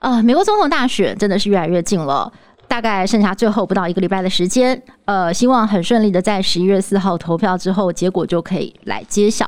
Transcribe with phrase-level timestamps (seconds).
[0.00, 2.30] 呃，美国总统大选真的是越来越近了。
[2.66, 9.44] 大概剩下最后不到一个礼拜的时间，呃，希望很顺利的在十一月四号投票之后，结果就可以来揭晓。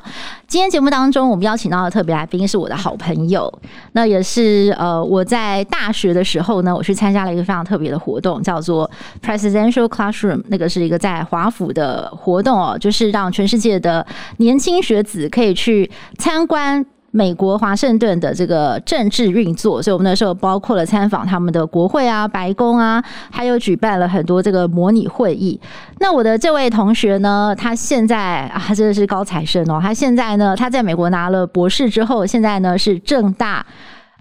[0.48, 3.60] 今天节目当中，我们邀请到的特别来宾是我的好朋友，
[3.92, 8.90] 那也是呃，我在大学的时候呢，我去参加了一个非常特别的活动，叫做
[9.24, 14.04] Presidential Classroom，那个是一个在华府的活动哦，就是让全世界的
[14.38, 16.84] 年轻学子可以去参观。
[17.14, 25.60] 美国华盛顿的这个政治运作，所以我们那时候包括了参访他们的国会啊、白宫啊，还有举办了很多这个模拟会议。
[26.00, 29.78] 那我的这位同学呢，他现在啊，真的是高材生哦。
[29.80, 33.64] 他现在呢，他在美国拿了博士之后，现在呢是政大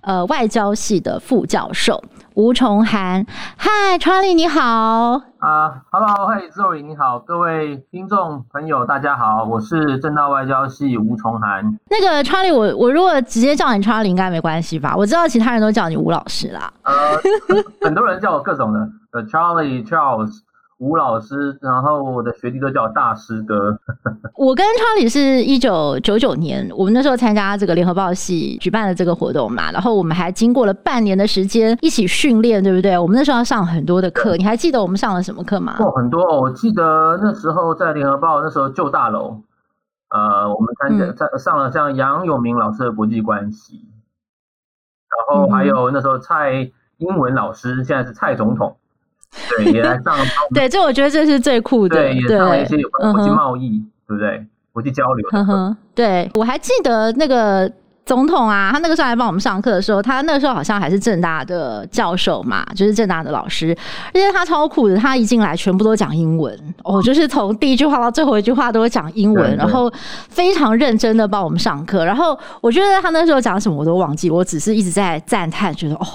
[0.02, 2.03] 呃外交系的副教授。
[2.34, 3.26] 吴崇涵，
[3.58, 4.62] 嗨，Charlie，你好。
[5.40, 11.78] 啊、uh,，Hello，嗨，Zoe，你好，各位听众朋友，大家好，我是政大外交系吴崇涵。
[11.90, 14.96] 那个 Charlie，我我如果直接叫你 Charlie，应该没关系吧？
[14.96, 16.72] 我知道其他人都叫你吴老师啦。
[16.84, 18.80] 呃、uh, 很多人叫我各种的，
[19.12, 20.40] 呃，Charlie Charles。
[20.82, 23.78] 吴老师，然后我的学弟都叫我大师哥。
[24.36, 32.98] 我跟查理是一九九九年，我们那时候参加这个联合报系举办的这个活动嘛，然后我们还经过了半年的时间一起训练，对不对？
[32.98, 35.76] 我们那时候要上很多的课，你还记得我们上了什么课吗？
[35.78, 39.40] 哦，很多哦，我记得那时候在联合报那时候旧大楼，
[40.10, 43.88] 呃，我们参加在、嗯、上了像杨永明老师的国际关系，
[45.30, 48.78] 然后还有那时候蔡英文老师，现在是蔡总统。
[49.58, 50.16] 对，也来上。
[50.54, 51.95] 对，这我觉得这是最酷的。
[51.95, 54.45] 对，也上了一些有关国际贸易，嗯、对不对？
[54.72, 55.28] 国际交流。
[55.94, 57.72] 对，我还记得那个。
[58.04, 66.54] 总统啊，他那个时候来帮我们上课的时候，他那个时候好像还是政大的教授嘛，就是政大的老师，而且他超酷的，他一进来全部都讲英文
[66.84, 69.90] 哦，就是从第一句话到最后一句话都会讲英文，然后
[70.30, 72.04] 非常认真的帮我们上课。
[72.04, 76.06] 然后我觉得他那时候讲什么我都忘记，我只是一直在赞叹，觉得哦，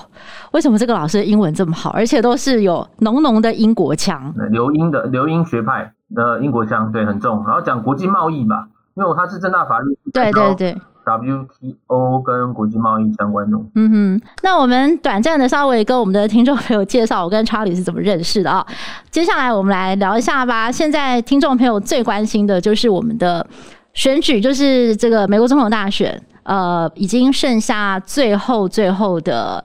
[0.50, 7.44] 为什么这个老师的英文这么好，而且都是有浓浓的英国腔，留英的留英学派的英国腔，对，很重。
[7.46, 10.76] 然后讲国际贸易吧，因为他是政大法律，对对对。
[11.06, 13.56] WTO 跟国际贸易相关的。
[13.76, 18.66] 嗯哼，那我们短暂的稍微跟我们的听众朋友介绍我跟查理是怎么认识的啊。
[19.10, 20.70] 接下来我们来聊一下吧。
[20.70, 23.46] 现在听众朋友最关心的就是我们的
[23.94, 26.20] 选举，就是这个美国总统大选。
[26.42, 29.64] 呃，已经剩下最后最后的。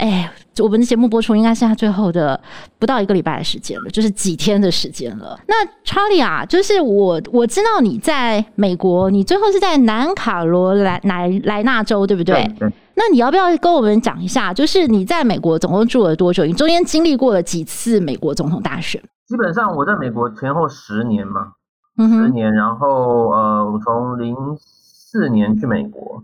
[0.00, 2.40] 哎，我们的节目播出应该剩下最后的
[2.78, 5.38] 不到一个礼拜的时间了，就是几天的时间了。
[5.46, 12.42] 那查理啊，就是我我知道你在美国，你最后是在南卡罗来来莱纳州，对不对？
[12.58, 12.72] 对，对。
[12.94, 16.46] 那你要不要跟我们讲一下，就是你在美国总共住了多久？
[16.46, 19.00] 你中间经历过了几次美国总统大选？
[19.26, 21.52] 基本上我在美国前后十年嘛，
[21.98, 26.22] 十年，然后呃，我从零四年去美国。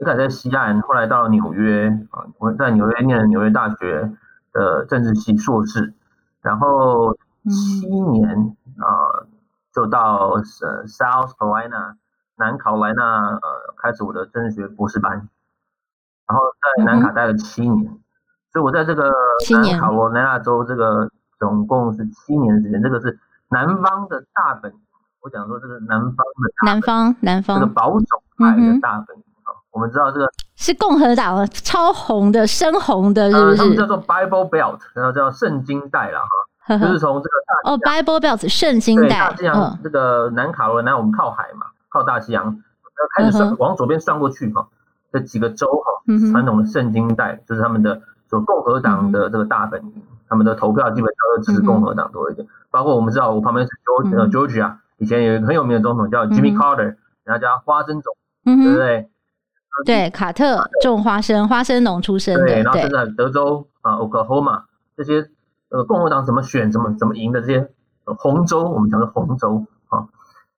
[0.00, 4.12] 一开始在西岸，后来到纽约啊，我在纽约念了纽约大学
[4.52, 5.92] 的政治系硕士，
[6.40, 7.18] 然后
[7.50, 9.26] 七年啊，
[9.74, 11.96] 就到呃 South Carolina
[12.36, 15.28] 南卡罗来纳呃开始我的政治学博士班，
[16.28, 16.44] 然后
[16.76, 17.98] 在南卡待了七年，
[18.52, 19.10] 所以我在这个
[19.50, 21.10] 南卡罗来纳州这个
[21.40, 24.78] 总共是七年的时间，这个是南方的大本营，
[25.22, 27.58] 我讲说这个南方的南方南方。
[27.58, 28.06] 这个保守
[28.36, 29.16] 派的大本。
[29.16, 29.24] 营。
[29.78, 33.56] 我们知道这个是共和党超红的、深红的，是不是？
[33.56, 36.18] 他们叫做 Bible Belt，然后叫圣经带了
[36.66, 42.60] 哈，就是从这个大哦 Bible Belt 圣经带，大西洋这个南卡罗来纳，我们靠海嘛，靠大西洋，
[43.16, 44.66] 开始算往左边算过去哈，
[45.12, 46.02] 这几个州哈，
[46.32, 52.48] 传统的圣经带就是他们的所共和党的这个大本营，他们的投票基本上都支持共和党多一点。
[52.72, 53.72] 包括我们知道，我旁边是
[54.32, 56.96] Georgia，以前有一个很有名的总统叫 Jimmy Carter，人
[57.26, 58.12] 家叫花生总，
[58.44, 59.08] 对不对？
[59.86, 62.44] 对，卡特种花生，花生农出身的。
[62.46, 64.64] 对，然后现在德州啊，Oklahoma
[64.96, 65.30] 这些
[65.70, 67.70] 呃共和党怎么选，怎么怎么赢的这些
[68.04, 70.08] 红州，我们讲的红州啊。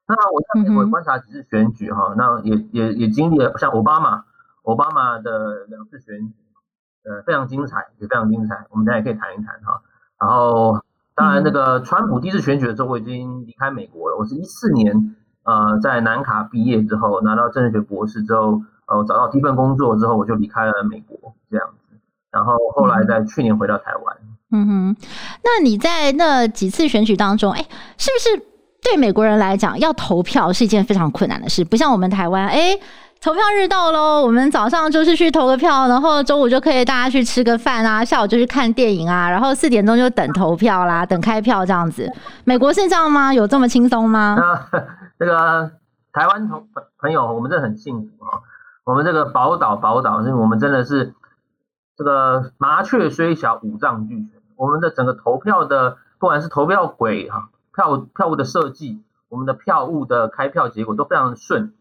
[0.07, 4.25] 那我在美国观察几次选举哈，那也也也经历了像奥巴马，
[4.63, 6.35] 奥巴马的两次选举，
[7.05, 8.67] 呃，非常精彩，也非常精彩。
[8.71, 9.83] 我们大家也可以谈一谈哈。
[10.19, 10.81] 然后
[11.15, 14.17] 当然那个川普第一次选举的时候，我已经离开美国了。
[14.17, 15.15] 我是一四年
[15.45, 18.63] 呃在南卡毕业之后，拿到政治学博士之后。
[18.91, 21.97] 呃，找到第一份工作之后，我就离开了美国，这样子。
[22.31, 24.17] 然后后来在去年回到台湾。
[24.53, 24.97] 嗯哼，
[25.45, 27.61] 那你在那几次选举当中，哎，
[27.97, 28.47] 是不是
[28.83, 31.65] 对美国人来讲，要投票是一件非常困难的事？
[31.65, 32.77] 不像我们台湾，哎，
[33.21, 42.13] 投票日到喽，我们早上就是去投个票，然后中午就可以大家去吃个饭啊，下午就去看电影啊，然后四点钟就等投票啦，等开票这样子。
[42.43, 43.33] 美国是这样吗？
[43.33, 44.37] 有这么轻松吗？
[44.37, 44.81] 那
[45.17, 45.71] 这个
[46.13, 46.67] 台湾同
[46.99, 48.43] 朋友，我们真的很幸福啊！
[48.85, 51.15] 我们这个宝岛宝岛，我们真的是
[51.97, 54.41] 这个麻雀虽小，五脏俱全。
[54.57, 61.73] 我们的整个投票的，不管是投票轨哈，票票务的设计，我们的票务的开票结果都非常的顺。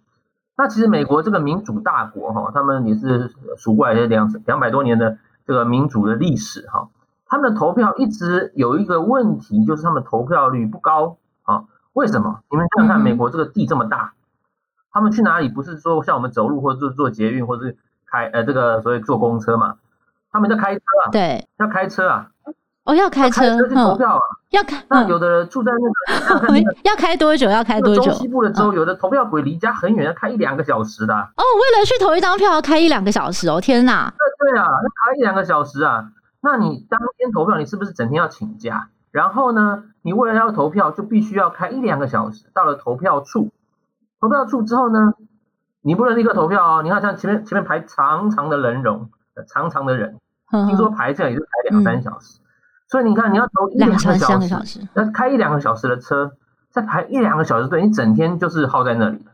[0.58, 5.18] 那其实美国这个民主大国哈，他们也是数过来的两两百多年的
[5.48, 6.90] 这个民主的历史哈，
[7.26, 11.66] 他们的投票一直有一个问题，就是他们投票率不高啊。
[11.94, 12.42] 为什么？
[12.52, 14.14] 你们想想看，美国这个地这么大，
[14.92, 17.78] 他们去哪里不是说像我们走路或者坐坐捷运或者是
[18.10, 19.76] 开呃这个所谓坐公车嘛？
[20.32, 22.30] 他们在开车啊，对，要开车啊。
[22.86, 24.22] 哦，要开车，去投票啊！
[24.50, 27.48] 要开，那有的人住在那个， 要开多久？
[27.48, 28.04] 要开多久？
[28.06, 31.14] 中西部的州，有的投票鬼离家很远，要开一两个小时的。
[31.14, 33.62] 哦，为了去投一张票，要开一两个小时哦！
[33.62, 34.12] 天哪！
[34.18, 36.10] 对对啊，要开一两个小时啊！
[36.42, 38.88] 那你当天投票，你是不是整天要请假？
[39.12, 42.46] 然后呢，你为了要投票，就必须要开一两个小时。
[42.56, 43.52] 到了投票处，
[44.20, 45.14] 投票处之后呢，
[45.82, 46.84] 你不能立刻投票哦。
[46.84, 49.10] 你看，像前面前面排长长的人龙，
[49.48, 50.20] 长长的人，
[50.50, 52.40] 听说排这样也是排两三小时。
[52.88, 56.34] 所以你看，你要投一两个小时，两个小时要开一两个小时的车，
[56.70, 59.26] 再排一两个小时队，你整天就是耗在那里。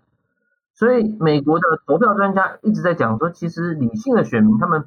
[0.73, 4.83] 所以美国的投票专家一直在讲说，其实理性的选民他们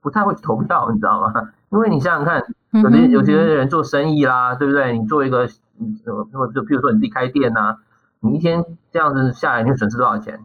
[0.00, 1.50] 不太会投票，你知道吗？
[1.70, 4.96] 因为你想想看，有些有些人做生意啦，对不对？
[4.96, 5.48] 你做一个，
[6.32, 7.78] 或者就比如说你自己开店呐，
[8.22, 10.40] 你一天这样子下来，你会损失多少钱？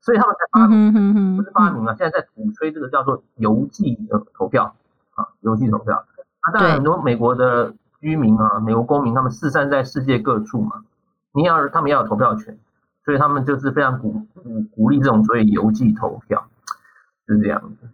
[0.00, 4.74] 所以他们才发明，不是发明啊，现在在鼓吹这个叫做邮寄的投票
[5.14, 6.04] 啊，邮寄投票。
[6.40, 10.82] 啊，当然很多美国的居民啊，美国公民，他们四散在世界各处嘛，
[11.32, 12.58] 你要他们要有投票权，
[13.04, 16.48] 所以他们就是非常鼓鼓鼓励这种所谓邮寄投票，
[17.28, 17.88] 就是这样子。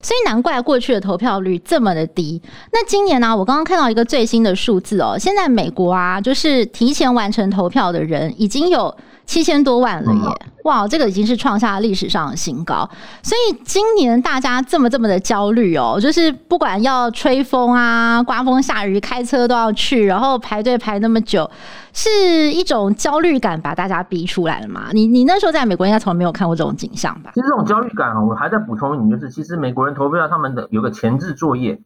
[0.00, 2.40] 所以难怪过去的投票率这么的低。
[2.72, 8.96] 那今年呢、我刚刚看到一个最新的数字哦，现在美国啊，就是提前完成投票的人已经有
[9.28, 10.46] 七千多万了耶！
[10.64, 12.88] 哇，这个已经是创下历史上的新高。
[13.22, 21.48] 所以今年大家这么这么的焦虑哦，就是不管要吹风啊、刮风下雨，开车都要去，然后排队排那么久，
[21.92, 22.10] 是
[22.50, 24.86] 一种焦虑感把大家逼出来了嘛？
[24.92, 27.30] 你你那时候在美国应该从来没有看过这种景象吧？
[27.34, 31.78] 其实这种焦虑感啊，我还在补充一点，就是其实美国人投票他们的有个前置作业，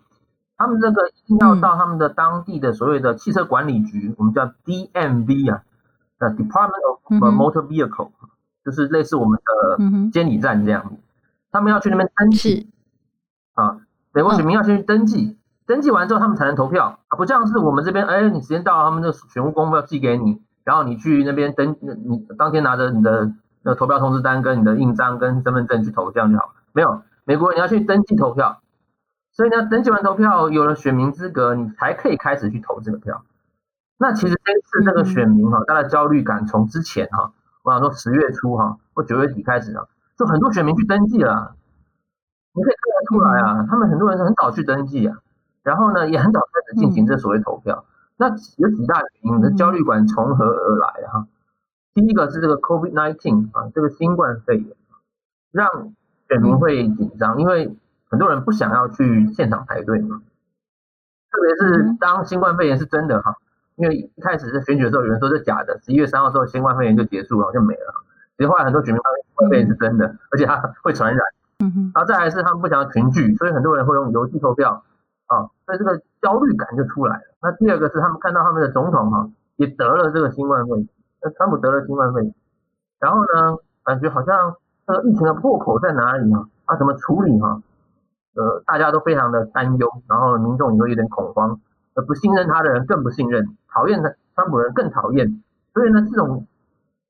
[0.57, 5.63] 他们这个一定要到他们的当地的所谓的汽车管理局，嗯、我们叫 DMV 啊，
[6.23, 7.01] 呃，Department of
[7.35, 8.29] Motor Vehicle，、嗯、
[8.65, 10.99] 就是类似我们的监理站这样，嗯、
[11.51, 12.71] 他们要去那边登记
[13.55, 13.81] 啊，
[14.13, 23.33] 美国选民要先去登记，哦、登记完之后他们才能投票，不像是我们这边，哎，你时间到了，他们的选务公布要寄给你，然后你去那边登，你当天拿着你的
[23.63, 27.03] 那投票通知单跟你的印章跟身份证去投，这样就好，没有。
[27.25, 28.61] 美国你要去登记投票，
[29.33, 33.25] 所以你要登记完投票，有了选民资格，你才可以开始去投这个票。
[34.03, 37.33] 那其实这一次这个选民哈，他的焦虑感从之前哈，
[37.63, 39.87] 我想说十月初哈或九月底开始啊，
[40.19, 41.55] 就很多选民去登记了。
[42.53, 45.19] 你可以看得出来啊，他们很多人是很早去登记啊，
[45.63, 47.85] 然后呢也很早开始进行这所谓投票。
[48.17, 51.29] 那有几大原因的焦虑感从何而来哈？
[51.95, 54.77] 第一个是这个 COVID-19 啊，这个新冠肺炎
[55.53, 55.93] 让
[56.29, 57.79] 选民会紧张，因为
[58.11, 60.21] 很多人不想要去现场排队嘛。
[61.31, 63.37] 特别是当新冠肺炎是真的哈，
[63.83, 67.93] 因为一开始在选举的时候，有人说是假的，十一月三号之后新冠肺炎就结束了，就没了。
[68.39, 71.21] 其实后来很多选民发现新冠肺炎是真的，而且它会传染。
[71.59, 74.85] 嗯哼然后再来是他们不想要群聚，所以很多人会用邮寄投票
[75.27, 77.23] 啊，所以这个焦虑感就出来了。
[77.43, 80.89] 那第二个是他们看到他们的总统哈也得了这个新冠肺炎，
[81.23, 82.35] 那川普得了新冠肺炎，
[83.01, 84.55] 然后呢感觉好像。
[84.85, 86.43] 这个疫情的破口在哪里啊？
[86.65, 87.63] 啊，怎么处理哈、啊？
[88.35, 91.61] 呃，大家都非常的担忧，然后民众也会有点恐慌，
[91.95, 95.43] 而，不信任他的人更不信任，讨厌的川普人更讨厌，
[95.75, 96.47] 所以呢，这种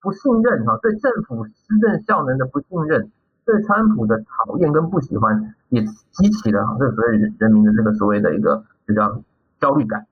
[0.00, 3.10] 不信任哈、对政府施政效能的不信任，
[3.44, 9.22] 对川普的讨厌跟不喜欢，也激起了哈，这所谓人人民的这个所谓的一个就叫
[9.60, 10.06] 焦虑感，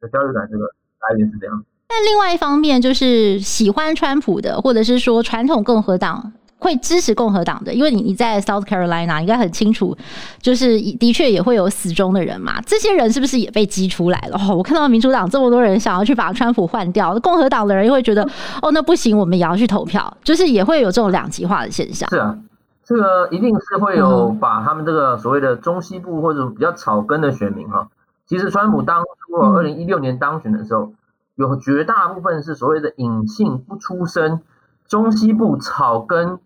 [0.00, 1.64] 这焦虑感这个来源是这样。
[1.86, 6.32] 但另外一方面，就是喜欢川普的，或者是说传统共和党。
[6.58, 9.96] 会支持共和党的，因为你你在 South Carolina 应该很清楚，
[10.40, 12.60] 就是的确也会有死忠的人嘛。
[12.66, 14.36] 这些人是不是也被激出来了？
[14.36, 18.22] 哦，我看到民主党这么多人想要去把川普换掉，共和党的人又会觉得，
[18.60, 22.08] 哦，那不行，我们也要去投票，就是也会有这种两极化的现象。
[22.10, 22.36] 是啊，
[22.84, 27.88] 这个一定是会有把他们这个所谓的中西部或者比较草根的选民哈，
[28.26, 30.92] 其实川普当初二零一六年当选的时候，
[31.36, 34.40] 有绝大部分是所谓的隐性不出声
[34.88, 36.38] 中西部草根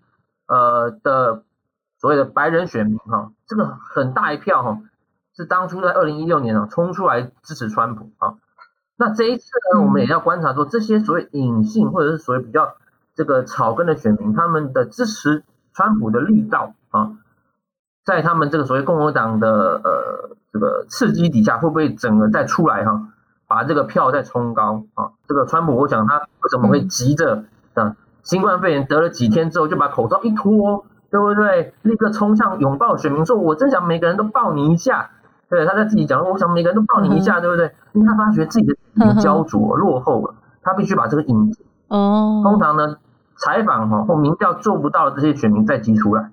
[0.47, 1.43] 呃的
[1.99, 4.79] 所谓的白人选民哈，这个很大一票哈，
[5.37, 8.35] 是当初在二零一六年啊冲出来支持川普啊。
[8.97, 12.75] 那这一次呢，我们也要观察说这些所谓隐性或者是所谓比较
[13.15, 15.45] 这个草根的选民，他们的支持。
[15.75, 17.13] 川普的力道啊，
[18.05, 23.09] 在他们这个所谓共和党的呃这个刺激底下，会不会整个再出来哈、啊，
[23.47, 25.13] 把这个票再冲高啊？
[25.27, 27.97] 这个川普，我想他为什么会急着啊？
[28.23, 31.75] 新冠肺炎得了几天之后，就把口罩一脱，对不对？
[31.83, 35.11] 立刻冲向拥抱选民，说我真想每个人都抱你一下。
[35.49, 37.73] 对，他在自己讲，我想每个人都抱你一下，对不对？
[37.93, 41.55] 因为他发觉自己的焦灼落后了，他必须把这个引
[41.89, 42.41] 哦。
[42.45, 42.97] 通常呢。
[43.35, 46.31] 采访哈或民调做不到的这些选民再挤出来。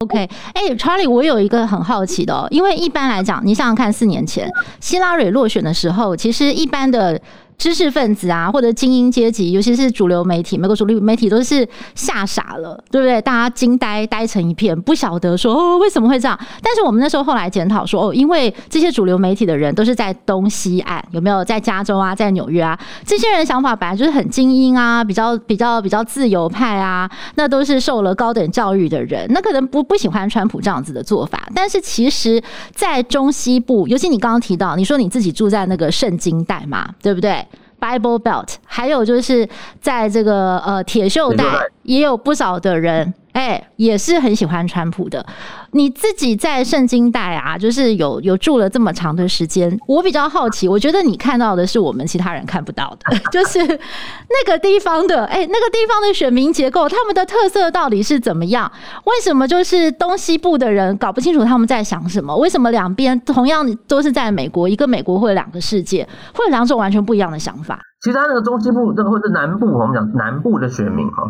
[0.00, 4.48] OK，哎、欸，Charlie，我有一个很好奇的哦，因为一般来讲，你想想看，四年前
[4.78, 7.20] 希拉蕊落选的时候，其实一般的。
[7.62, 11.64] 知识分子啊，或者精英阶级，尤其是主流媒体，美国主流媒体都是
[11.94, 13.22] 吓傻了，对不对？
[13.22, 16.36] 大家惊呆呆成一片，不晓得说哦为什么会这样。
[16.60, 22.76] 但是我们那时候后来检讨说哦，因为这些主流媒体的人都是在东西岸，有没有在加州啊，在纽约啊？
[23.06, 31.48] 这些人想法本来就是很精英啊，比较比较比较自由派啊，那都是受了高等教育的人，那可能不不喜欢川普这样子的做法。
[31.54, 32.42] 但是其实，
[32.74, 37.46] 在中西部，尤其你刚刚提到，你说你自己住在那个圣经带嘛，对不对
[37.82, 39.48] ？Bible Belt，还有就是
[39.80, 41.44] 在这个呃铁锈带，
[41.82, 45.24] 也有不少的人，哎、也是很喜欢川普的。
[45.72, 58.70] 你自己在圣经带啊，就是有有住了这么长的时间，我比较好奇，我觉得你看到的是我们其他人看不到的， 就是那个地方的，哎、那个地方的选民结构，他们的特色到底是怎么样？
[59.04, 62.36] 为什么就是东西部的人搞不清楚他们在想什么？
[62.36, 67.80] 为什么两边同样都是在美国，一个美国会有两个世界，会有两种完全不一样的想法？
[68.02, 71.22] 其实他那个中西部，这个或者南部，我们讲南部的选民哈，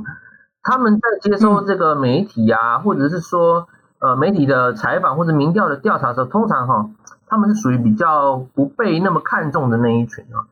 [0.63, 3.67] 他们在接收这个媒体啊，或者是说
[4.01, 6.91] 呃媒体的采访或者民调的调查的时候，通常哈，
[7.27, 10.47] 他们是属于比较不被那么看重的那一群啊。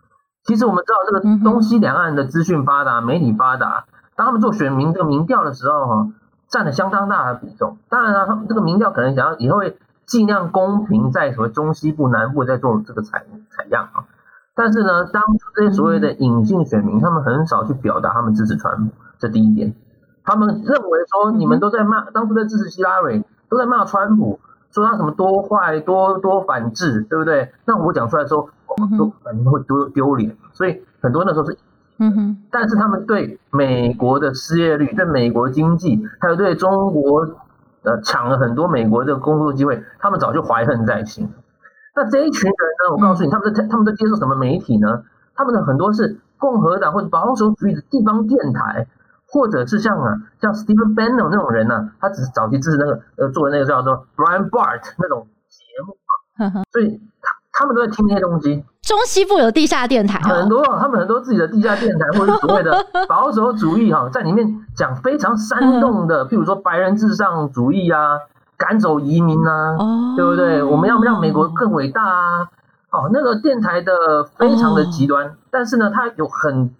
[0.44, 3.84] 其实我们知道，这个东西两岸的资讯发达，媒体发达，
[4.16, 6.08] 当他们做选民这个民调的时候哈，
[6.48, 7.76] 占了相当大的比重。
[7.88, 14.04] 当然了，他们这个民调可能想要以后会尽量公平，在什么中西部、南部在做这个采采样啊。
[14.56, 19.72] 但是呢，当初这些所谓的隐性选民，他们很少去表达他们支持川普，这第一点。
[20.24, 24.38] 他们认为说，你们都在骂，当初在支持希拉蕊，都在骂川普，
[24.70, 27.52] 说他什么多坏、多多反制，对不对？
[27.64, 28.48] 那我讲出来说，
[28.96, 30.36] 都感觉会丢丢脸。
[30.52, 31.58] 所以很多那时候是，
[31.98, 32.36] 嗯哼。
[32.50, 37.26] 但是他们对美国的失业率、对美国经济，还有对中国
[37.82, 41.28] 呃抢了很多美国的工作机会，他们早就怀恨在心。
[41.96, 42.94] 那这一群人呢？
[42.94, 45.02] 我告诉你，他们在他们在接受什么媒体呢？
[45.34, 48.86] 他们的很多是共和党或者保守主义的地方电台，
[49.30, 55.96] 或者是像啊像 Stephen Bannon 那种人呢、啊，他只是早期支持那个呃做的那个叫做 Brian Bart 那种节目
[56.44, 58.64] 啊，所以他他们都在听那些东西。
[58.82, 68.18] 中西部有地下电台、哦，很多他们很多自己的地下电台，或者所谓的 保守主义哈，在里面讲非常煽动的，譬如说白人至上主义啊。
[68.60, 70.62] 赶走移民啊，oh, 对不对？
[70.62, 72.42] 我们要让美国更伟大啊！
[72.90, 75.34] 哦，那个电台的非常的极端，oh.
[75.50, 76.70] 但是呢，它有很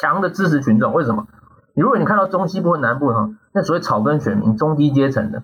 [0.00, 0.94] 强的支持群众。
[0.94, 1.26] 为什么？
[1.74, 5.42] 如果你看到中西部和南部哈，那所谓草根选民、中低阶层的，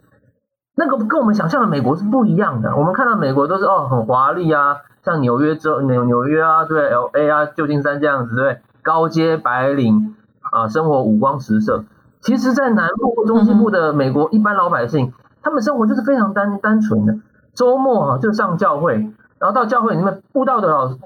[0.76, 2.76] 那个跟我们想象的美国是不一样的。
[2.76, 10.14] 我们看到美国都是哦很华丽啊，像纽约州、纽纽约啊，对，LA 啊，旧金山这样子，对，高阶白领
[10.50, 11.84] 啊，生活五光十色。
[12.20, 15.12] 其实，在南部或中西部的美国，一般老百姓。
[15.42, 17.14] 他们生活就是非常单单纯的，
[17.54, 20.96] 周末哈就上教会，然后到教会里面布道的老师、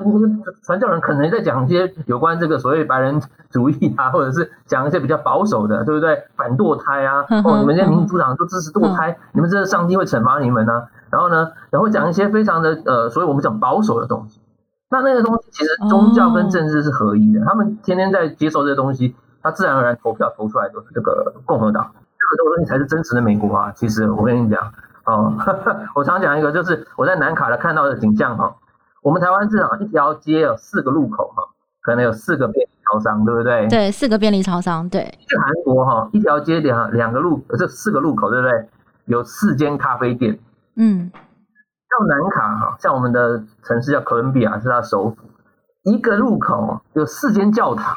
[0.63, 3.21] 传教人可能在讲一些有关这个所谓白人
[3.51, 6.23] 主义啊，或者是讲一些比较保守的，对不对？
[6.37, 10.83] 反堕胎啊， 哦，你们这些民主党都支持堕胎，你们这个上帝会惩罚你们呢、啊？
[11.11, 14.41] 然后呢，然后讲一些非常的呃，所以我们讲保守的东西。
[14.91, 21.91] 那那个东西其实宗教跟政治是合一的，他们天天在接受这些东西，他自然而然投票投出来都是这个共和党。
[22.31, 23.73] 这个东西才是真实的美国啊！
[23.75, 24.73] 其实我跟你讲
[25.11, 25.35] 哦，
[25.95, 28.55] 我常讲一个，就是我在南卡的看到的景象哈。
[29.03, 31.43] 我们台湾市场一条街有四个路口哈，
[31.83, 33.67] 可能有四个便利超商，对不对？
[33.69, 35.03] 对，四个便利超商，对。
[35.27, 38.69] 去韩国哈，一条街两两个路，这四个路口，对不对？
[39.07, 40.39] 有四间咖啡店。
[40.77, 41.11] 嗯。
[41.13, 45.17] 到南卡哈，像我们的城市叫哥伦比亚，是它首府，
[45.83, 47.97] 一个路口有四间教堂。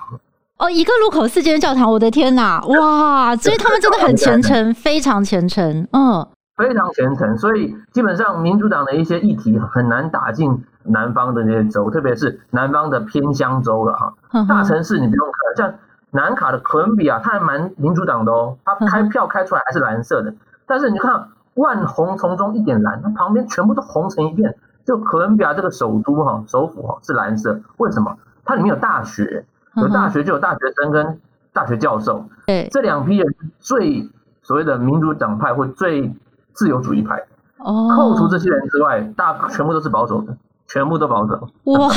[0.58, 3.36] 哦，一个路口四间教堂，我的天哪，哇！
[3.36, 6.26] 所以他们真的很虔诚，非常虔诚，嗯，
[6.56, 7.38] 非常虔诚。
[7.38, 14.14] 所以基本上民主党的一些议题很难打进南方的那些州，特别是南方的偏乡州了哈。
[14.48, 15.80] 大城市你不用看，像
[16.12, 20.34] 南卡的哥伦比亚，它还蛮民主党的哦，它开票开出来还是蓝色的。
[20.66, 24.56] 但是你看万红丛中一点蓝，它旁边全部都红成一片。
[24.86, 28.18] 就哥伦比亚这个首都哈，首府哈是蓝色，为什么？
[28.44, 29.46] 它里面有大学，
[29.78, 31.22] 有大学就有大学生跟
[31.54, 34.10] 大学教授，对，这两批人最
[34.42, 36.14] 所谓的民主党派或最
[36.54, 37.16] 自由主义派。
[37.58, 40.36] 哦，扣除这些人之外，大全部都是保守的。
[40.66, 41.34] 全部都保守
[41.66, 41.78] 哇！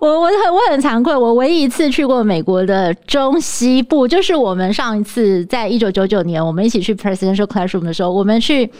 [0.00, 8.70] 我我很我很惭愧，我唯一一次去过美国的中西部，就是我们上一次在一九九九年我们一起去 Presidential Classroom 的时候，我们去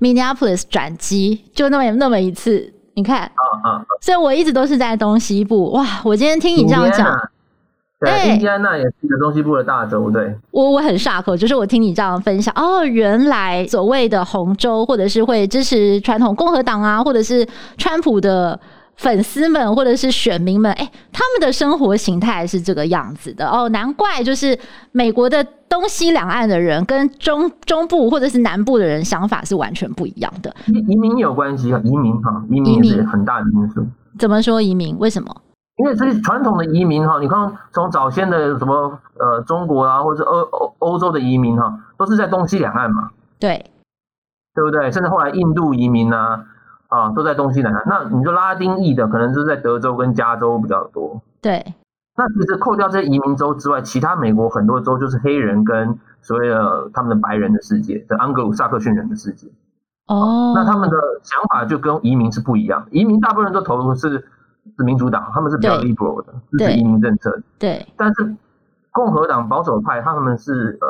[0.00, 2.74] Minneapolis 转机，就那么那么一次。
[2.94, 5.70] 你看，嗯嗯，所以我一直都是在东西部。
[5.70, 5.86] 哇！
[6.04, 7.16] 我今天听你这样讲。
[8.04, 10.34] 对，印第安纳也是一个中西部的大州，对。
[10.50, 17.46] 我我很 shock，就是我听你这样分享，哦，原来所谓的红州，或者是会支持传统共和党啊，或者是
[17.78, 18.58] 川普的
[18.96, 24.58] 粉丝们，或者是选民们，哎，他们的生活形态是这个样子的哦，难怪就是
[24.90, 30.54] 美国的东西两岸的人跟中中部或者是南部的人想法是完全不一样的。
[30.66, 33.86] 移移民有关系啊，移民哈，移民是很大的因素。
[34.18, 34.98] 怎么说移民？
[34.98, 35.34] 为什么？
[35.76, 43.10] 因为这些传统的移民哈，你看从早先的什么呃中国啊，或者欧欧欧洲的移民哈，都是在东西两岸嘛，
[43.40, 43.70] 对，
[44.54, 44.92] 对不对？
[44.92, 46.44] 甚至后来印度移民啊，
[46.88, 47.82] 啊都在东西两岸。
[47.86, 51.22] 那你说拉丁裔的，可能是在德州跟加州比较多。
[51.40, 51.74] 对，
[52.16, 59.48] 那其实扣掉这些移民州之外，其他美国很多州就是黑人跟所谓的他们的白人的世界的安格鲁萨克逊人的世界。
[60.06, 62.86] 哦，那他们的想法就跟移民是不一样。
[62.90, 64.28] 移民大部分人都投入是。
[64.76, 67.36] 是民主党，他们是比较 liberal 的，支持移民政策。
[67.58, 68.34] 对，但是
[68.90, 70.86] 共和党保守派他们是呃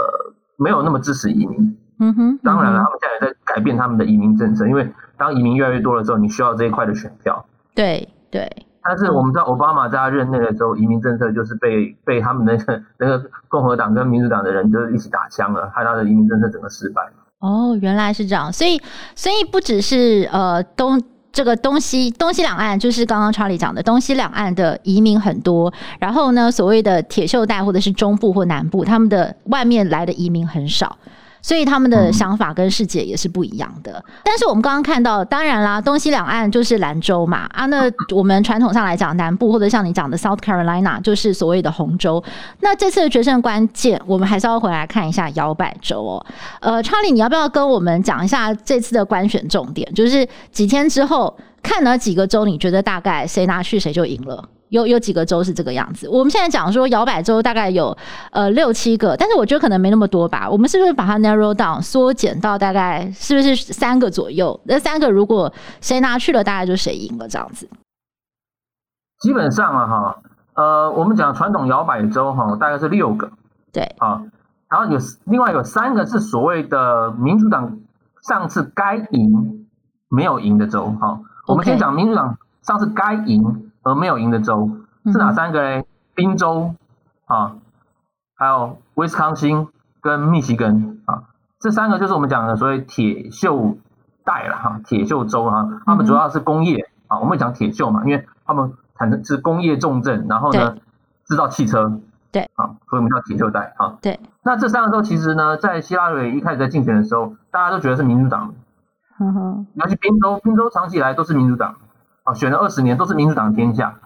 [0.57, 1.77] 没有那么支持移民。
[1.99, 2.39] 嗯哼。
[2.43, 7.45] 当然了，他们现在也在改变他们的移民政策，因为当移民越来越多的时候，你需要这一块的选票。
[7.75, 8.67] 对对。
[8.85, 17.03] 但是我们知道，奥巴马在他任内的时候，移民政策就是被被他们那个那个共和党跟民主党的人就是一起打枪了，害他的移民政策整个失败。
[17.39, 18.81] 哦，原来是这样，所以
[19.15, 21.01] 所以不只是呃东。
[21.33, 30.97] 这个东西东西两岸就是刚刚查理讲的东西两岸的移民很多，然后呢，所谓的铁锈带或者是中部或南部，他们的外面来的移民很少。
[31.43, 34.03] 所以他们的想法跟世界也是不一样的。
[34.25, 37.67] 但是我们刚刚看到，当然啦，东西两岸就是兰州嘛啊。
[37.67, 42.23] 那 我们传统上来讲，南部或者像你讲的 South Carolina 就是所谓的红州。
[42.61, 46.27] 那这次的决胜关键，我们还是要回来看一下摇摆州哦。
[46.61, 49.93] 呃，查理，你要不要跟我们讲一下这次的观选重点？
[49.95, 54.49] 就是几天之后看了几个州，你觉得大概谁拿去谁就赢了？
[54.73, 56.09] 有有几个州是这个样子？
[56.09, 57.95] 我们现在讲说摇摆州大概有
[58.31, 60.49] 呃六七个，但是我觉得可能没那么多吧。
[60.49, 64.59] 我们是不是把它 narrow down 缩减到大概是不是三个左右？
[64.65, 67.69] 那三个如果谁拿去了，大概就谁赢了这样子。
[69.21, 70.23] 基本上啊哈，
[70.55, 73.31] 呃，我们讲传统摇摆州哈，大概是六个，
[73.75, 74.23] 对啊，
[74.71, 77.79] 然后有另外有三个是所谓的民主党
[78.23, 79.67] 上次该赢
[80.09, 81.21] 没有赢的州哈。
[81.47, 83.69] 我们先讲民主党上次该赢。
[83.83, 84.71] 而没有赢的州
[85.05, 85.87] 是哪三个嘞？
[86.15, 86.75] 宾州
[87.25, 87.57] 啊，
[88.37, 89.69] 还有威斯康星
[90.03, 91.25] 跟密西根啊，
[91.59, 93.77] 这三个就是我们讲的所谓铁锈
[94.25, 100.77] 带了哈，铁锈州哈，他们主要是工业啊，我们会讲铁锈嘛，因为他们产生是工业重镇，然后呢
[101.25, 101.99] 制造汽车，
[102.31, 103.97] 对啊，所以我们叫铁锈带啊。
[104.03, 108.53] 对，那这三个州其实呢，在希拉里一开始在竞选的时候，大家都觉得是民主党，
[109.19, 111.77] 嗯哼，尤其宾州，宾州长期以来都是民主党。
[112.25, 113.99] 啊，选了二十年都是民主党天下，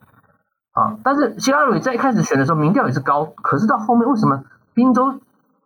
[0.72, 5.20] 啊，但是希拉里在一开始选的时候民调也是高，可是到后面为什么宾州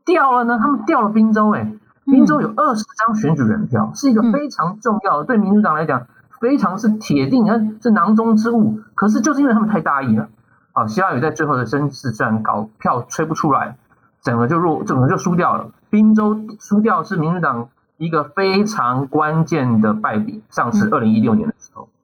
[0.04, 0.58] 掉了呢？
[0.60, 1.72] 他们掉了宾州，哎，
[2.06, 6.06] 宾州有二十张选举人票，是一个非常重要的，对民主党来讲
[6.40, 8.80] 非常是铁定，啊，是囊中之物。
[8.94, 10.28] 可是就是因为他们太大意了，
[10.72, 13.76] 啊，希拉里在最后的声势虽然高，票吹不出来，
[14.22, 15.70] 整个就弱，整个就输掉了。
[15.88, 21.84] 宾州输掉是民主党一个非常关键的败笔，上次二零一六年的时候。
[21.84, 21.99] 嗯，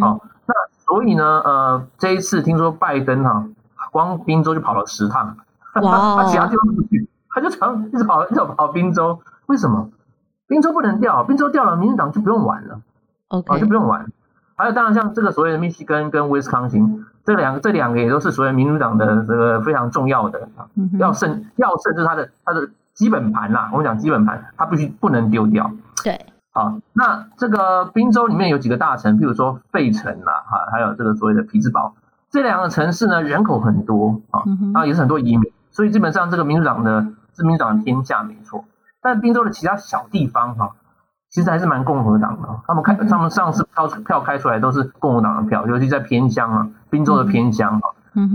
[0.00, 0.54] 好，那
[0.86, 3.46] 所以呢，呃，这一次听说拜登哈，
[3.90, 5.36] 光宾州就跑了十趟，
[5.82, 9.20] 哇， 他其他地方不去，他就常一直跑，一直跑宾州。
[9.46, 9.90] 为什么？
[10.46, 12.80] 宾州不能掉，宾州掉了，民主党就不用玩了
[13.28, 14.06] ，OK，就不用玩。
[14.56, 20.48] 还有，当然像这个所谓的密西根跟威斯康星，这两个这两个也都是所谓民主党的这个非常重要的，
[20.98, 23.70] 要胜要胜就是他的他的基本盘啦。
[23.72, 25.70] 我们讲基本盘，他必须不能丢掉。
[26.04, 26.26] 对。
[26.54, 31.94] 啊，那这个宾州里面有几个大城，譬如说费城啦，哈，还有这个所谓的匹兹堡，
[32.30, 38.64] 这两个城市呢，人口很多啊，啊也是很多移民，所以基本上这个民主党的是民主党的天下没错。
[39.02, 40.70] 但宾州的其他小地方哈，
[41.28, 42.48] 其实还是蛮共和党的。
[42.66, 47.86] 他们开他们上次票票开出来都是共和党的票，尤其在偏乡啊，宾州的偏乡啊。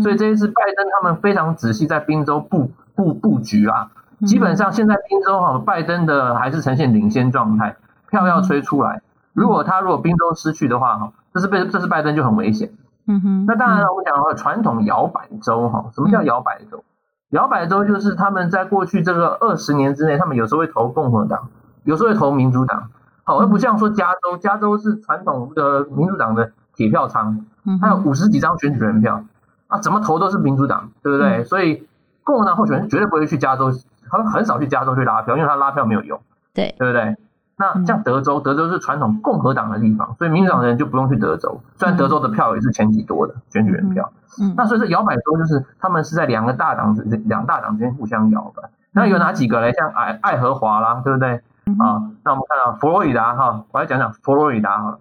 [0.03, 3.89] 所以这一次拜登他们非常仔细在宾州布布布局啊，
[4.27, 7.77] 基本上现在滨州哈，拜登的还是呈现领先状态，
[8.09, 9.01] 票要吹出来。
[9.33, 12.71] 如果他如果宾州失去的话哈，这是被这是拜登就很危险。
[13.07, 16.83] 嗯哼，那当然了，我讲的话，传统摇摆州哈，什么叫摇摆州？
[17.29, 21.49] 摇摆州就是他们在过去这个二十年之内，他们有时候会投共和党，
[21.83, 22.89] 有时候会投民主党，
[23.23, 27.45] 好，而不像说加州，加州是传统的民主党的铁票仓，
[27.79, 29.23] 它有五十几张选举人票，
[29.67, 31.43] 啊，怎么投都是民主党，对不对？
[31.43, 31.87] 所以
[32.23, 33.71] 共和党候选人绝对不会去加州，
[34.09, 36.19] 他们很少去加州去拉票，因为他拉票没有用，
[36.53, 37.15] 对，对不对？
[37.59, 41.59] 那像德州，德州是传统共和党的地方，所以民主党的人就不用去德州。
[41.75, 44.09] 虽然德州的票也是前几多的选举人票，
[44.41, 48.63] 嗯，那所以说摇摆州就是他们是在两个大党之两大党之间互相摇摆。
[48.93, 49.73] 那有哪几个嘞？
[49.73, 51.33] 像爱爱荷华啦，对不对？
[51.77, 54.97] 啊，那我们看到佛罗里达哈，我来讲讲佛罗里达哈。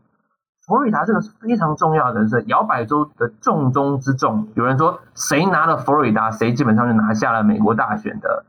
[0.66, 4.48] 佛罗里达这个是非常重要的，是摇摆州的重中之重。
[4.54, 8.44] 有人说，谁拿了佛罗里达，谁基本上就拿下了美国大选的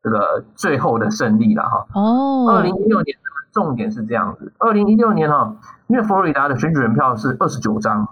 [0.00, 1.86] 这个最后的胜利了哈。
[1.94, 3.18] 哦，二零一六年。
[3.58, 5.56] 重点是这样子，二零一六年哈，
[5.88, 8.06] 因为佛罗里达的选举人票是二十九张，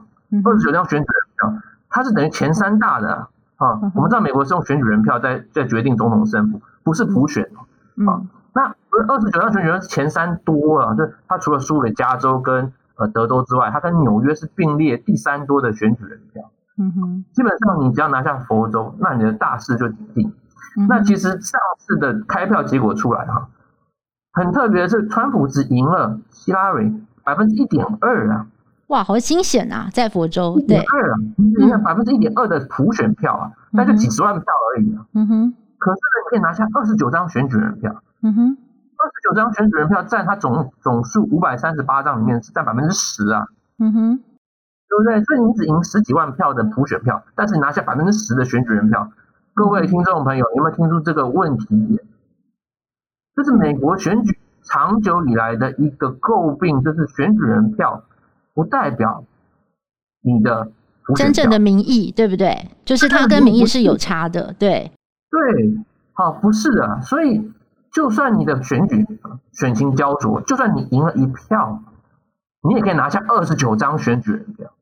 [0.44, 3.28] 二十九张选举人票，它是等于前三大的
[3.58, 3.78] 啊。
[3.94, 7.48] 我们知道美国是用选举人票在在决定总统胜负，不是普选
[8.08, 8.26] 啊。
[8.52, 8.74] 那
[9.06, 16.50] 二十九张选举人是前三多啊，就他除了输给加州跟呃德州之外，他跟纽约是并列第三多的选举人票。
[16.76, 20.32] 嗯哼，基本上你只要拿下佛州，那你的大势就定。
[20.88, 23.48] 那其实上次的开票结果出来哈。
[24.36, 26.92] 很特别的是，川普只赢了希拉里
[27.24, 28.46] 百分之一点二啊！
[28.88, 35.06] 哇，好惊险啊，在佛州，对，二啊，你看百分之一点二的普选票啊，那、嗯、就几十万票而已啊。
[35.14, 35.54] 嗯哼。
[35.78, 38.02] 可是呢，你可以拿下二十九张选举人票。
[38.22, 38.58] 嗯哼。
[38.98, 43.46] 二十九张选举人票占他总总数五百三十八张里面是占百分之十啊。
[43.78, 44.16] 嗯哼。
[44.16, 45.24] 对不对？
[45.24, 49.10] 所以你只赢十几万票的普选票，但是你拿下百分之十的选举人票。
[49.54, 51.98] 各位听众朋友，有没有听出这个问题？
[53.36, 58.02] 这是美国选举长久以来的一个诟病，就是选举人票
[58.54, 59.24] 不代表
[60.22, 60.72] 你的
[61.14, 62.70] 真正的民意，对不对？
[62.86, 64.90] 就是它跟民意是有差的，对。
[65.30, 65.76] 对，
[66.14, 67.02] 好，不是的。
[67.02, 67.52] 所以，
[67.92, 69.06] 就算你的选举
[69.52, 71.82] 选情焦灼，就算你赢了一票，
[72.62, 74.72] 你也可以拿下二十九张选举人票。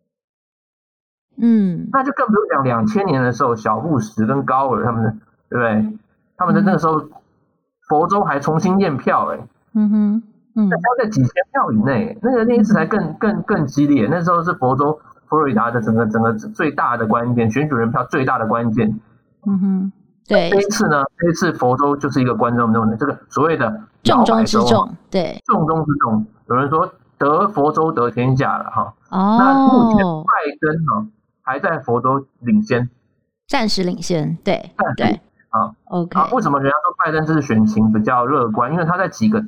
[1.39, 5.11] 嗯，那就更不用讲两千年的时候，小布什跟高尔他们的，
[5.51, 5.99] 对不对？
[6.37, 7.09] 他们在那个时候。
[7.89, 10.23] 佛州还重新验票哎、欸，嗯哼，
[10.57, 14.09] 嗯，大概在几千票以内，那个那一次才更更更激烈。
[14.11, 19.01] 那时候是佛州佛罗里达的整个整个最大的关键，选举人票最大的关键。
[19.47, 19.93] 嗯哼，
[20.27, 20.51] 对。
[20.51, 26.27] 这一次呢，这一次佛州就是一个关键中的这个所谓的重中之重，对，重中之重。
[26.49, 28.95] 有人说得佛州得天下了哈。
[29.11, 29.37] 哦。
[29.39, 31.11] 那目前拜登呢
[31.43, 32.89] 还在佛州领先，
[33.47, 35.21] 暂时领先，对，对。
[35.55, 38.73] 啊，OK，啊，为什么人家说拜登这次选情比较乐观？
[38.73, 39.41] 因为他在几个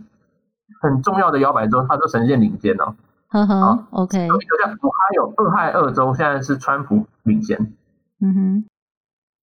[0.80, 2.94] 很重要的摇摆州，他都呈现领先哦。
[3.28, 4.24] 呵呵，OK。
[4.24, 7.72] 有叫俄亥俄，俄亥俄州现在是川普领先。
[8.20, 8.64] 嗯哼。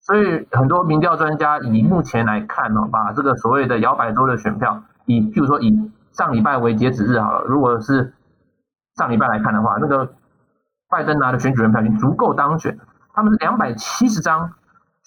[0.02, 8.12] 所以很多民调专家以目前来看呢，把这个所谓的摇摆州的选票，以譬如说以上礼拜为截止日好了，如果是
[8.96, 10.12] 上礼拜来看的话，那个
[10.90, 12.78] 拜登拿的选举人票已经足够当选，
[13.14, 14.52] 他们是两百七十张。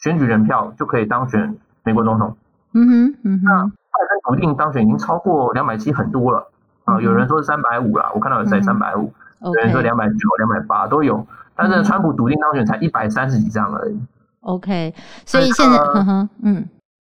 [0.04, 2.36] 选举人票就可以当选美国总统。
[2.74, 3.46] 嗯哼，嗯哼。
[3.46, 6.46] 那拜登笃定当选已经超过两百七很多了
[6.84, 7.00] 啊！
[7.00, 11.26] 有人说是三百五了，我看到有在三百五，有人说两百九、两百八都有。
[11.56, 13.98] 但是川普笃定当选才一百三十几张而已。
[14.42, 14.94] OK，
[15.26, 16.54] 所以现在，嗯嗯，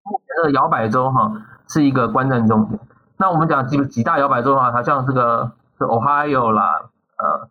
[0.03, 1.33] 目前的摇摆州哈
[1.69, 2.79] 是一个关键重点。
[3.17, 6.83] 那我们讲几几大摇摆州的话，它像这个是 Ohio 啦，
[7.17, 7.49] 呃，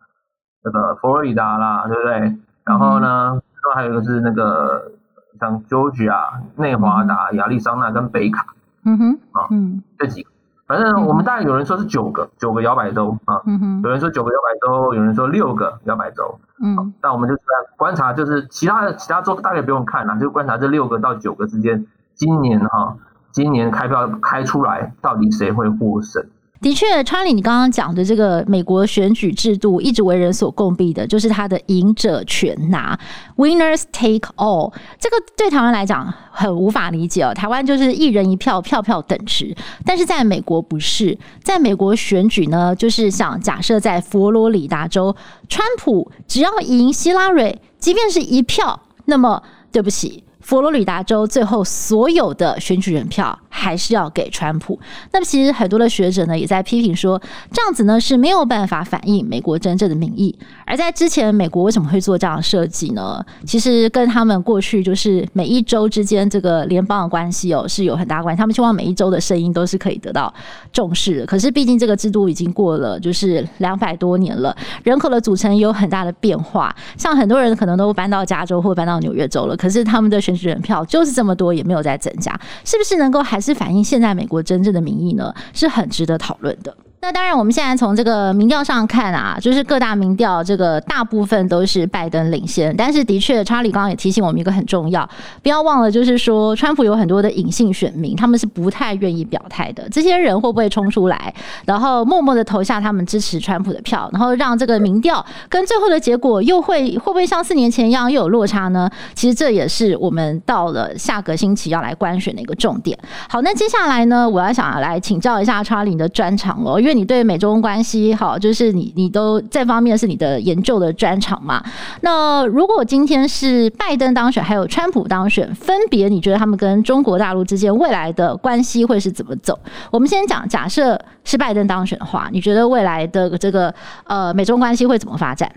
[0.62, 2.38] 这个佛罗里达啦，对不对？
[2.64, 3.40] 然后呢，
[3.74, 4.92] 还有一个是那个。
[5.40, 6.14] 像 Georgia、
[6.56, 8.46] 内华达、亚利桑那跟北卡，
[8.84, 10.30] 嗯哼，啊，嗯，这几个，
[10.66, 22.96] 反正我们大概有人说是九个，九个摇摆州啊，嗯哼，有人说九个摇摆州，有人说六个摇摆州，嗯，但我们就是在观察，就是其他的其他州大概不用看了，就观察这六个到九个之间，今年哈，
[23.32, 26.22] 今年开票开出来，到底谁会获胜？
[26.60, 32.98] 的确，查理，你刚刚讲的这个美国选举制度一直为人所共弊的，就是他的赢者全拿
[33.36, 34.70] （winners take all）。
[34.98, 37.32] 这个对台湾来讲很无法理解哦。
[37.32, 39.56] 台湾就是一人一票，票票等值。
[39.86, 45.16] 但是在美国不是，在美国选举呢，就是想假设在佛罗里达州，
[45.48, 49.42] 川普只要赢希拉蕊，即便是一票，那么
[49.72, 50.22] 对不起。
[50.40, 54.78] 佛罗里达州最后所有的选举人票还是要给川普。
[55.12, 57.20] 那么，其实很多的学者呢也在批评说，
[57.52, 60.34] 这样子呢是没有办法反映美国真正的民意。
[60.64, 63.22] 而在之前，美国为什么会做这样的设计呢？
[63.44, 68.38] 其实跟他们过去就是每一周之间这个联邦的关系哦是有很大关系。
[68.38, 70.32] 他们希望每一周的声音都是可以得到
[70.72, 71.26] 重视的。
[71.26, 76.74] 可是，毕竟这个制度已经过了就是两百多年了，人口的组成有很大的变化。
[76.96, 85.34] 像很多人可能都搬到加州或搬到纽约州了，可是他们的选举人票就是这么多，也没有在增加，是不是能够还是反映现在美国真正的民意呢？
[85.52, 86.76] 是很值得讨论的。
[87.02, 92.76] 那当然，我们现在从这个民调上看啊，就是各大民调这个大部分都是拜登领先。
[92.76, 95.08] 但是的确，查理刚刚也提醒我们一个很重要，
[95.42, 99.88] 不要忘了，就是说川普有很多的隐性选民，他们是不太愿意表态的。
[99.88, 101.32] 这些人会不会冲出来，
[101.64, 108.90] 然后默默的投下他们支持川普的票，然后让这个民调跟最后的结果又会会不会像四年前一样又有落差呢？
[109.14, 112.98] 其实这也是我们到了下个星期要来观选的一个重点。
[113.26, 121.62] 好，那接下来呢，我要想要来请教一下查理的专场哦，因为为你对美中关系好，就是你你都这方面是你的研究的专长嘛？
[122.00, 129.56] 那如果今天是拜登当选，还有川普当选，分别你觉得他们跟中国大陆之间未来的关系会是怎么走？
[129.92, 133.72] 我们先讲，假设是拜登当选的话，你觉得未来的这个
[134.04, 135.48] 呃美中关系会怎么发展？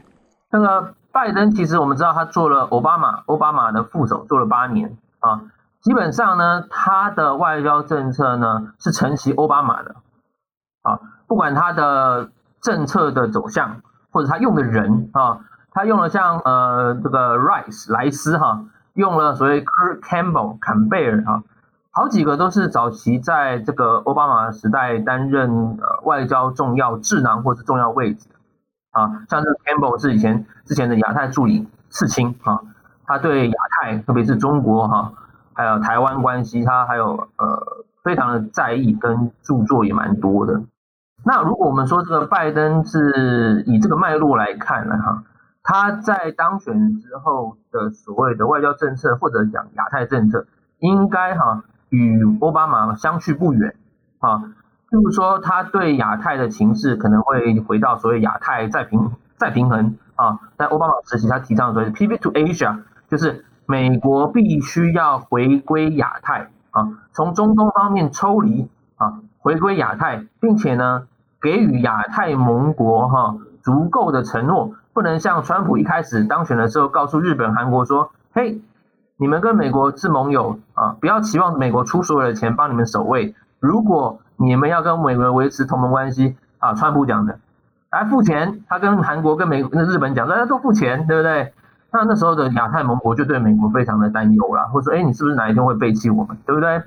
[0.52, 5.41] 那个拜登其实我们知道他做了奥巴马奥巴马的副手，做了八年啊，
[5.82, 9.96] 基本上呢，他的外交政策呢是承袭奥巴马的。
[10.84, 12.29] 啊，不管他的
[12.62, 13.81] 政策的走向，
[14.12, 15.39] 或者他用的人啊，
[15.71, 21.43] 他用了像呃这个 Rice 莱斯哈，用了所谓 Kirk Campbell 坎贝尔啊，
[21.91, 28.27] 好几个都是早期在这个奥巴马时代担任外交重要智囊或是重要位置
[28.91, 32.62] 啊，像这个 Campbell 是以前之前的亚太助理次卿啊，
[33.05, 35.12] 他对亚太特别是中国哈，
[35.53, 40.62] 还有台湾关系，他还有呃非常的在意，跟著作也蛮多的。
[41.25, 45.23] 那如果我们说这个拜登是以这个脉络来看呢，哈，
[45.63, 50.45] 他在当选之后的所谓的外交政策或者讲亚太政策，
[50.79, 53.73] 应该哈与奥巴马相去不远
[54.19, 54.53] 啊。
[54.91, 60.39] 就是说，他对亚太的情势可能会回到所谓亚太再平再平衡啊。
[60.57, 71.07] 在奥巴马时期，他提倡的所谓 Pivot to Asia，就是美国必须要回归亚太啊，从中东方面抽离啊，回归亚太，并且呢。
[71.43, 78.62] 给予亚太盟国哈足够的承诺，不能像川普一开始当选的时候，告诉日本、韩国说：“嘿，
[79.17, 83.36] 你们跟美国是盟友啊，不要期望美国出所有的钱帮你们守卫。
[83.60, 87.38] 如果你们要跟美国维持同盟关系啊，川普讲的
[87.91, 91.53] 来付钱，他跟韩国、跟美、跟日本讲，大家都付钱，对不对？
[91.91, 96.82] 那那时候的亚太盟国就对美国非常的担忧了，或者说，哎，你是不是哪一天会背弃我们，对不对？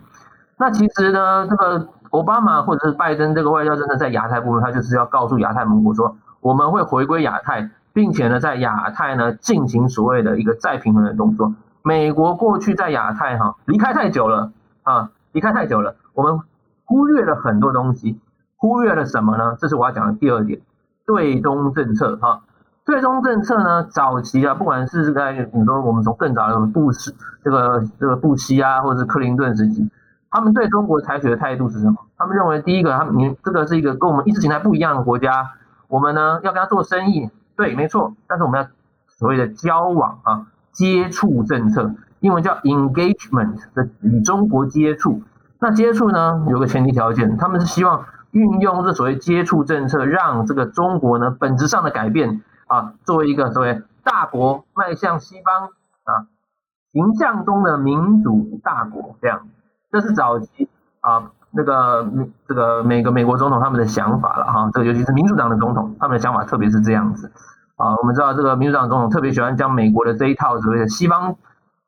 [0.56, 1.88] 那其实呢，这个。
[2.16, 11.54] 奥巴马或者是拜登这个外交政策在亚太部分，他就是要告诉亚太盟国说，我们会回归亚太，并且呢，在亚太呢进行所谓的一个再平衡的动作。
[11.82, 14.50] 美国过去在亚太哈离开太久了
[14.82, 16.40] 啊，离开太久了，我们
[16.84, 18.18] 忽略了很多东西，
[18.56, 19.56] 忽略了什么呢？
[19.60, 20.60] 这是我要讲的第二点，
[21.06, 22.40] 对中政策哈。
[22.84, 29.90] 对中政策呢，早期啊，不管是在很多我们从更早的布什这个这个布希啊，或者是克林顿时期。
[30.30, 31.96] 他们对中国采取的态度是什么？
[32.18, 35.52] 他们认为，第一个，他们你这个是一个跟我们意识形态不一样的国家，
[35.88, 38.14] 我们呢要跟他做生意，对，没错。
[38.26, 38.68] 但是我们要
[39.08, 45.22] 所谓的交往啊，接触政策，英文叫 engagement 的与中国接触。
[45.58, 55.68] 那接触呢有个前提条件，他们是希望运用这所谓接触政策，让这个中国呢本质上的改变啊，作为一个所谓大国迈向西方
[56.04, 56.26] 啊
[56.92, 59.48] 形象中的民主大国这样。
[59.90, 60.68] 这是早期
[61.00, 62.06] 啊，那个
[62.46, 67.30] 这个每个美国总统他们的想法了哈，这个尤其是民主党的总统，他们的想法特别是这样子
[67.76, 67.96] 啊。
[67.96, 71.36] 我们知道这个民主党总统特别喜欢将美国的这一套所谓的西方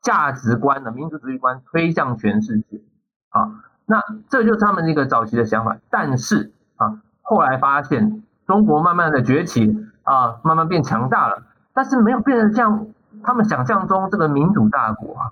[0.01, 2.81] 价值观的民主主义观推向全世界
[3.29, 3.51] 啊。
[3.85, 5.77] 那这就是他们一个早期的想法。
[5.91, 12.87] 但是啊，后来发现中国慢慢的崛起啊，慢慢变强大了，但是没有变得像
[13.23, 15.31] 他们想象中这个民主大国啊，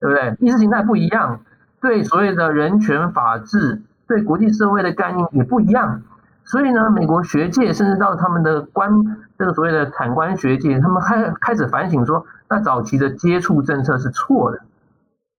[0.00, 0.36] 对不对？
[0.40, 1.40] 意识形态不一样。
[1.80, 6.02] 对所谓的人权法治，对国际社会的概念也不一样，
[6.44, 8.90] 所以呢，美国学界甚至到他们的官
[9.38, 14.60] 这个所谓的产官学界，他们开开始反省说，那早期的接触政策是错的。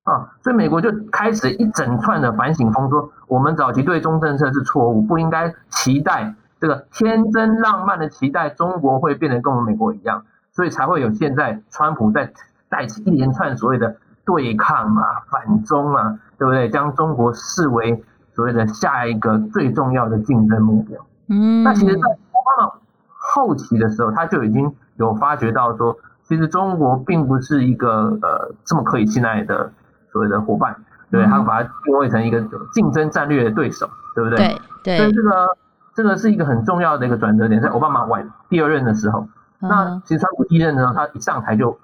[0.03, 12.31] 啊，所以美国就开始一整串的反省风，说我们早期对中政策是错误，不应该期待这个天真浪漫的期待中国会变得跟我们美国一样，所以才会有现在川普在
[12.69, 16.69] 带起一连串所谓的对抗啊、反中啊，对不对？
[16.69, 18.01] 将中国视为
[18.33, 21.05] 所谓的下一个最重要的竞争目标。
[21.27, 22.71] 嗯，那其实，在奥巴马
[23.13, 29.71] 后期的时候，他就已经有发觉到说，其实中国并不是一个呃这么可以信赖的
[30.11, 30.75] 所谓的伙伴，
[31.11, 32.41] 对，他把它定位成一个
[32.73, 34.37] 竞争战略的对手，对不对？
[34.37, 34.97] 对对。
[34.97, 35.57] 所以这个
[35.95, 39.27] 这个是一个很重要的一个转折点，在奥巴马晚第二任的时候，
[39.59, 41.77] 那其实川普第一任呢，他一上台就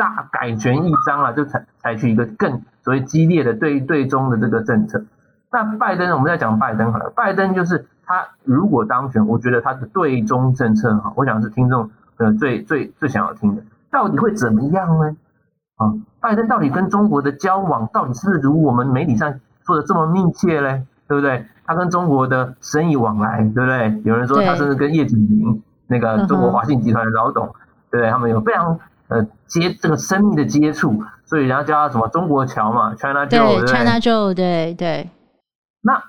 [0.00, 5.04] 大改弦易张啊，就采采取一个更所谓激烈的对对中的这个政策。
[5.52, 7.86] 那拜登，我们在讲拜登好了，拜登就是。
[8.12, 15.16] 他如果当选，我觉得他的对中政策哈，我想是听众呃最最最想要听的，到底会怎么样呢？
[15.76, 19.32] 啊，拜登到底跟中国的交往到底是不是如我们媒体上
[19.64, 20.84] 说的这么密切嘞？
[21.06, 21.46] 对不对？
[21.64, 24.00] 他跟中国的生意往来，对不对？
[24.04, 27.46] 有人说他甚至跟叶景明那个中国华信集团的老董，
[27.92, 28.10] 对不对？
[28.10, 28.76] 他们有非常
[29.10, 35.10] 呃接这个生命的接触，所以人家叫他什么中国桥嘛，China Joe，对，China Joe，对对。
[35.82, 36.02] 那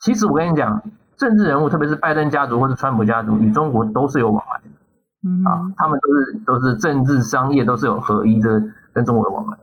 [0.00, 0.82] 其实我跟你讲。
[1.18, 4.64] 政治人物，特别是拜登家族或是川普家族，与中国都是有往来的，
[5.26, 9.56] 嗯啊，他们都是都是政治商业都是有合一的跟中国的往来，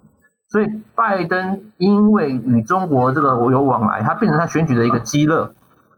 [0.49, 5.53] 所以拜登因为与中国这个有往来，他变成他选举的一个基乐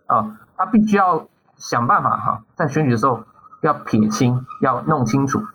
[0.07, 3.23] 啊，他必须要想办法哈，在选举的时候
[3.61, 5.45] 要撇清，要弄清楚啊，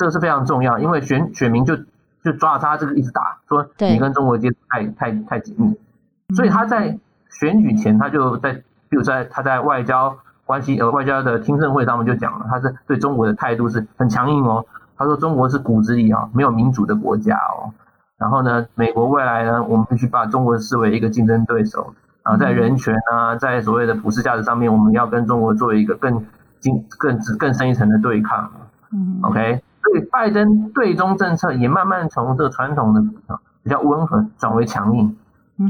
[0.00, 1.76] 这个是非常重要，因为选选民就
[2.24, 5.78] 就抓着他这个一直打，说你跟中国接触太太太紧密，
[6.34, 8.62] 所以他在选举前他就在。
[8.90, 14.66] 比如在他在外交关系呃外交的听证会上面就讲了，他是对中国的态度是很强硬哦。
[14.98, 17.70] 他说中国是骨子里啊没有民主的国家哦。
[18.18, 26.26] 然后呢，美国未来呢，我们必须把中国视为一个竞争对手啊，在人权啊，在所谓的普世价值上面，我们要跟中国做一个更
[26.58, 28.50] 精更更深一层的对抗。
[28.92, 33.00] 嗯，OK，所以拜登对中政策也慢慢从这个传统的
[33.62, 35.16] 比较温和转为强硬。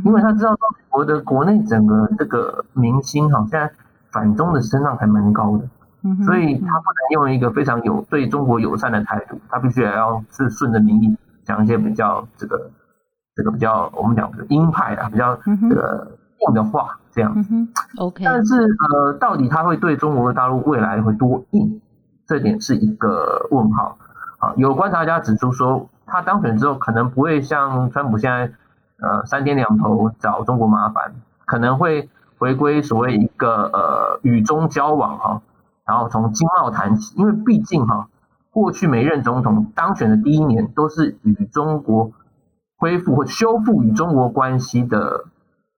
[0.05, 3.69] 因为他知道，美国的国内整个这个民心哈，现在
[4.13, 5.65] 反中的声浪还蛮高的，
[6.25, 12.71] 所以他不能用一个非常有对中国友善的态度，他必须也要是顺着民意讲一些比较这个
[13.35, 15.37] 这个比较我们讲的鹰派啊，比较
[15.69, 16.07] 这个
[16.47, 17.53] 硬的话这样子。
[17.99, 18.55] OK，但是
[18.95, 21.81] 呃，到底他会对中国大陆未来会多硬，
[22.31, 23.99] 这点是一个问号
[24.39, 24.55] 啊。
[24.57, 28.53] 有观察家指出说，他当选之后可能不会像川普现在。
[29.03, 31.15] 呃，三天两头找中国麻烦，
[31.47, 35.41] 可能会回归所谓一个呃与中交往哈，
[35.87, 38.11] 然后从经贸谈起，因为毕竟哈，
[38.51, 42.13] 过去每任总统当选的第一年都是与中国
[42.77, 45.25] 恢复或修复与中国关系的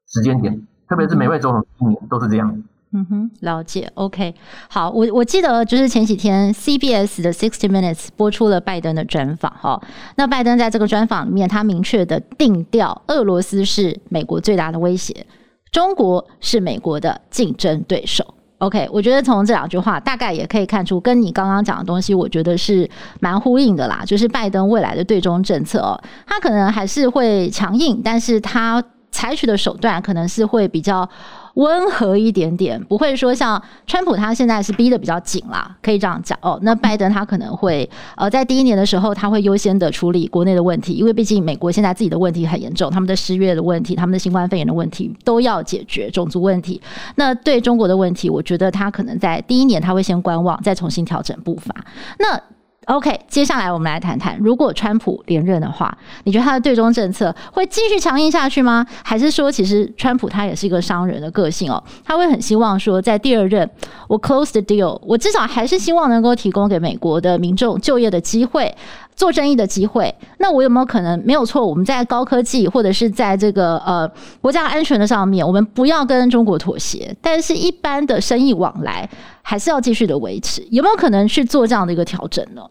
[0.09, 2.65] 时间点，特别是每位总统第一年都是这样。
[2.95, 3.91] 嗯哼，了解。
[3.95, 4.35] OK，
[4.69, 9.81] 好，我我记得就是前几天 CBS 的 Sixty Minutes 播出了拜登的专访哈。
[10.17, 15.27] 那拜登在这个专访里面，他明确的定调，俄罗斯是美国最大的威胁，
[15.71, 18.35] 中国是美国的竞争对手。
[18.59, 22.87] OK，我觉得从这两句话大概也可以看出，跟你刚刚讲的东西，我觉得是
[23.21, 24.03] 蛮呼应的啦。
[24.07, 31.09] 就是拜登未来的对中政策哦，他可能还是会强硬，但是他采取的手段可能是会比较。
[31.55, 36.59] 温和一点点，不会说像川普他现在是逼得比较紧啦，可以这样讲哦。
[36.63, 46.81] 那拜登他可能会呃在第一年的时候，他会优先的处理国内的问题，因为毕竟美国现在自己的问题很严重，他们的失业的问题，他们的新冠肺炎的问题都要解决，种族问题。
[47.17, 51.75] 那对中国的问题，我觉得他可能在第一年他会先观望，再重新调整步伐。
[52.19, 52.41] 那。
[52.87, 58.85] OK，接下来我们来谈谈，如果川普连任的话，你觉得他的对中政策会继续强硬下去吗？
[59.05, 63.69] 还是说，其实川普他也是一个商人的个性哦，他会很希望说，在第二任
[64.09, 68.75] 我 close the deal，我至少还是希望能够提供给美国的民众就业的机会。
[69.15, 71.65] 做生意的机会，那我有没有可能没有错？
[71.65, 79.09] 我们在高科技或者是在这个呃国家安全的上面，我们不要跟中国妥协，但是一般的生意往来
[79.43, 80.63] 还是要继续的维持。
[80.71, 82.63] 有没有可能去做这样的一个调整呢？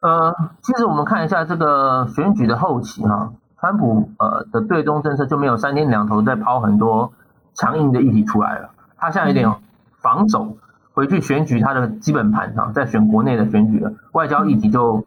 [0.00, 7.12] 呃，其实我们看一下这个选举的后期哈，川普呃的对中政策就没有三天两头在抛很多
[7.54, 9.52] 强硬的议题出来了，他现在有点
[10.00, 10.56] 防守。
[10.96, 15.04] 嗯回去选举他的基本盘上，在选国内的选举了，外交议题就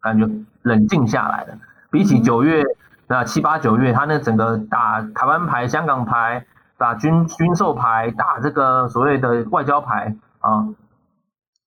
[0.00, 0.24] 感觉
[0.62, 1.58] 冷静下来了。
[1.90, 2.62] 比起九月
[3.08, 6.46] 那七八九月，他那整个打台湾牌、香港牌，
[6.78, 10.68] 打军军售牌，打这个所谓的外交牌啊，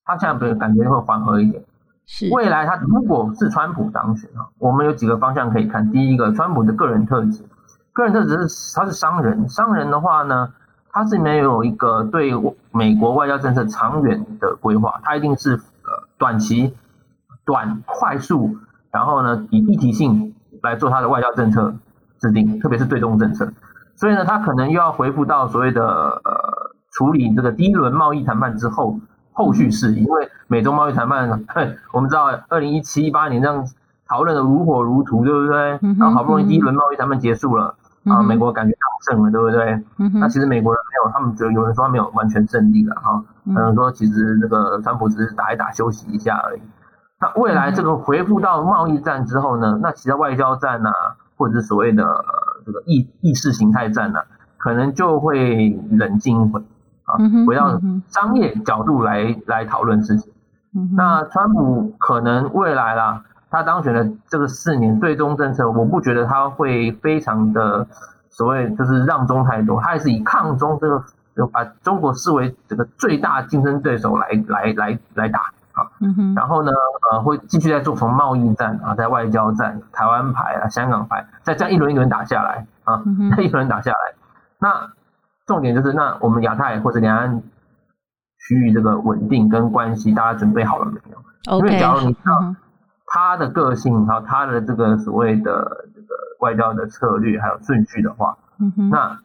[0.06, 1.62] 他现在不感觉会缓和一点。
[2.06, 5.92] 是未来他如果是川普当选啊，我们有几个方向可以看。
[5.92, 7.44] 第一个，川普的个人特质，
[7.92, 10.54] 个人特质是他是商人，商人的话呢，
[10.92, 12.34] 他是没有一个对
[12.76, 16.76] 美国外交政策长远的规划，它一定是呃短期、
[17.46, 18.58] 短、快速，
[18.92, 21.74] 然后呢以议题性来做它的外交政策
[22.20, 23.50] 制定，特别是对中政策。
[23.96, 29.00] 所以呢，它可能又要回复到所谓的呃处理这个第一轮贸易谈判之后
[29.32, 31.30] 后续事宜，因为美中贸易谈判，
[31.94, 33.66] 我们知道二零一七一八年这样
[34.06, 35.80] 讨论的如火如荼，对不对？
[35.98, 37.76] 然后好不容易第一轮贸易谈判结束了，
[38.06, 39.84] 啊，美国感觉当胜了，对不对？
[40.20, 46.62] 那其实美国人没有，他们觉得有人说他没有完全胜利了哈，可能说其实这个川普只是打一打休息一下而已。
[47.20, 50.92] 那未来这个回复到贸易战之后呢，那其他外交战啊，
[51.38, 52.04] 或者是所谓的。
[52.66, 54.26] 这个意意识形态战呢、啊，
[54.58, 56.60] 可能就会冷静一会
[57.04, 57.14] 啊，
[57.46, 60.34] 回到商业角度来来讨论事情。
[60.98, 63.22] 那川普可能未来啦，
[63.56, 67.88] 他当选的这个四年对中政策，我不觉得他会非常的
[68.30, 71.04] 所谓就是让中太多，他还是以抗中这个，
[71.36, 75.52] 就把中国视为这个最大竞争对手来来来来打。
[75.76, 75.84] 啊，
[76.38, 76.72] 然后呢，
[77.12, 83.04] 呃，会继续在做从贸易战啊，在外交战，台湾牌啊，香港牌，再这样一轮一轮打下来啊，
[83.36, 83.98] 再 一轮打下来，
[84.58, 84.90] 那
[85.46, 87.44] 重点就是，那我们亚太或者两岸
[88.40, 91.58] 区域这个稳定跟关系，大家准备好了没有？
[91.60, 92.56] 因为假如你知道
[93.08, 96.08] 他的个性，还有他的这个所谓的这个
[96.40, 98.38] 外交的策略还有顺序的话，
[98.92, 99.20] 那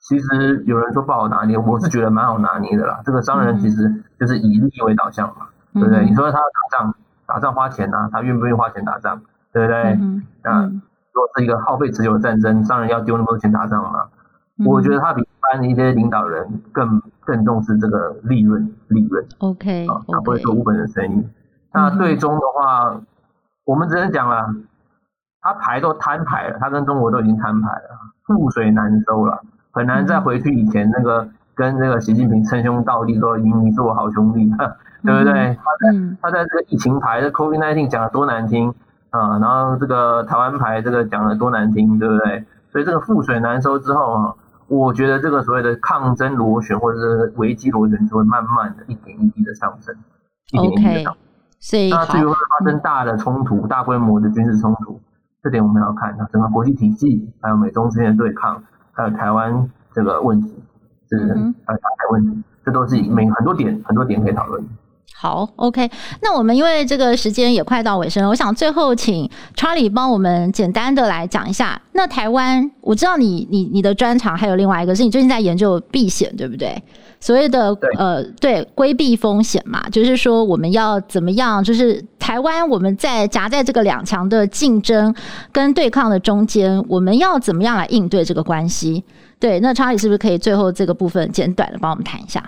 [0.00, 3.00] 其实有人说不好拿捏，我是觉得蛮好拿捏的啦。
[3.04, 5.48] 这个商人其实就是以利益为导向嘛。
[5.74, 6.04] 对不对？
[6.04, 6.94] 你说他要打仗，
[7.24, 9.22] 打仗花钱啊，他愿不愿意花钱打仗？
[9.54, 9.82] 对不对？
[9.94, 14.06] 嗯，那如果是一个耗费持久的战争，商人要丢那么多钱打仗吗？
[14.58, 19.24] 嗯、我觉得他比一般的一些领导人更更重视这个利润，利润。
[19.38, 21.16] OK，啊，他不会做无本的生意。
[21.16, 21.28] 嗯、
[21.72, 23.00] 那最终的话，
[23.64, 24.54] 我们只能讲了，
[25.40, 29.42] 他牌都摊牌了，他跟中国都已经摊牌了，覆水难收了，
[29.72, 34.50] 很难再回去以前那个跟那个习近平称兄道弟说你你是我好兄弟。
[35.04, 35.32] 对不对？
[35.56, 38.72] 他在他在这个疫情牌的 COVID-19 讲的多难听
[39.10, 42.44] 啊，然后这个台湾牌这个讲的多难听，对不对？
[42.70, 44.34] 所以这个覆水难收之后啊，
[44.68, 49.92] 我觉得这个所谓的抗争螺旋或者是危机螺旋就会慢慢的一点一滴的上升，
[50.52, 51.31] 一点一滴的上升。
[51.62, 55.00] 所以那至于会发生大的冲突、大规模的军事冲突，
[55.44, 58.60] 这点我们要看那，整个国际体系，还有美中之间的对抗，
[58.90, 60.60] 还有台湾这个问题，
[61.08, 61.18] 是
[61.64, 64.60] 还有台海问题，这都是每很多点很多点可以讨论。
[65.22, 65.88] 好，OK，
[66.20, 71.80] 那我们因为这个时间也快到尾声，我想最后请 Charlie 帮我们简单的来讲一下。
[71.92, 76.82] 那台湾，我知道你你你的专长还有另外一个是你最近在研究避险，对不对？
[77.20, 81.62] 所谓的呃，对，规避风险嘛，就是说我们要怎么样？
[81.62, 85.14] 就是台湾我们在夹在这个两强的竞争
[85.52, 89.04] 跟对抗的中间，我们要怎么样来应对这个关系？
[89.38, 92.42] 对，那 Charlie 是不是可以最后这个部分简短的帮我们谈一下？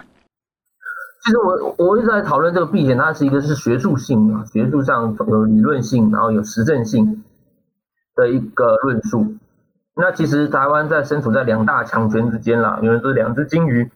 [1.25, 7.25] 其实我我一直在讨论这个避险，它是一个是学术性啊，学术上有理论性，然后有实证性
[8.15, 9.35] 的一个论述。
[9.97, 13.91] 那其实台湾在身处在两大强权之间啦，有人说两只金鱼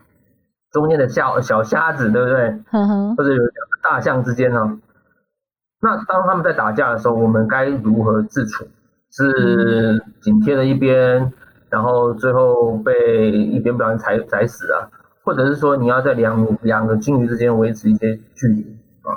[0.70, 2.50] 中间的小小虾子，对不对？
[3.16, 4.78] 或者有两个大象之间呢？
[5.82, 8.66] 那当他们在打架的时候，我们该如何自处？
[9.10, 11.32] 是紧贴的一边，
[11.68, 14.88] 然后最后被一边不小心踩踩死啊？
[15.28, 18.62] 或者是说你要在两两个鲸鱼之间维持一些距离
[19.02, 19.12] 啊，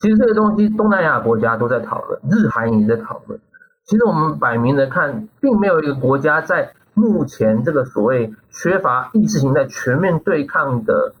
[0.00, 3.38] 其实这个东西东南亚国家都在讨论，日韩也在讨论。
[3.86, 11.14] 其实我们摆明的看，并没有一个国家在目前这个所谓缺乏意识形态全面对抗的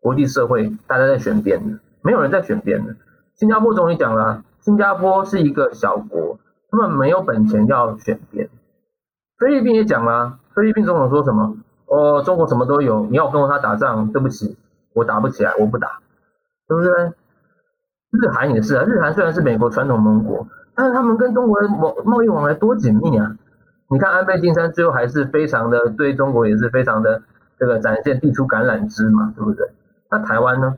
[0.00, 2.96] 国际社会，大家在选边的，没有人在选边的。
[3.36, 6.40] 新加坡总理讲了，新加坡是一个小国，
[6.72, 8.48] 他们没有本钱要选边。
[9.38, 11.56] 菲律宾也讲了，菲律宾总统说什么？
[11.86, 14.56] 哦，中国什么都有，你要跟他打仗，对不起，
[14.92, 16.00] 我打不起来，我不打，
[16.68, 17.12] 对不对？
[18.10, 23.36] 日韩也是啊，日韩虽然是美国传统盟国，但是他们跟中国的贸贸易往来多紧密啊！
[23.88, 27.22] 你看安倍晋三最后还是非常的对中国也是非常的
[27.58, 29.70] 这个展现递出橄榄枝嘛，对不对？
[30.10, 30.76] 那台湾呢？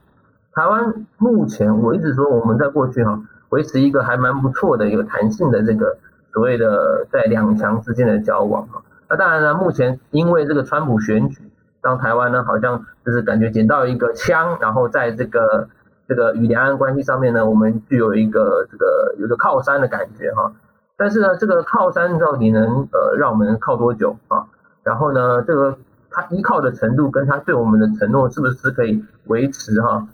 [0.52, 5.96] 台湾目前我一直说我们在过去哈、维持一个还蛮不错的有弹性的这个
[6.32, 8.82] 所谓的在两强之间的交往啊。
[9.08, 11.40] 那当然呢，目前因为这个川普选举，
[11.82, 15.68] 让台湾呢好像就是感觉捡到一个枪，然后在这个
[16.06, 20.52] 这个与两岸关系上面呢，我们具有一个这个有一个靠山的感觉哈。
[20.96, 24.46] 但是呢，这个靠山到底能呃让我们靠多久啊？
[24.82, 25.78] 然后呢，这个
[26.10, 30.06] 他依靠的程度跟他对我们的承诺是不是可以维持哈，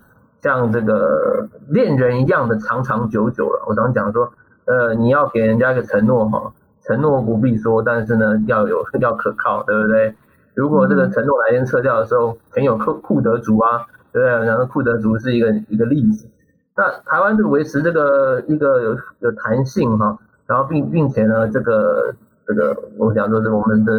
[0.42, 3.64] 像这个恋人一样的长长久久了。
[3.66, 4.32] 我常讲说，
[4.66, 6.52] 呃，你要给人家一个承诺哈，
[6.86, 10.14] 承诺不必说，但是呢要有要可靠，对不对？
[10.54, 14.46] 如果这个承诺来天撤掉的时候，很有库库德族啊，对不对？
[14.46, 16.28] 然后库德族是一个一个例子。
[16.76, 22.14] 那台湾就维持这个一个有有弹性哈，然后并并且呢，这个
[22.46, 23.92] 这个我想说是我们的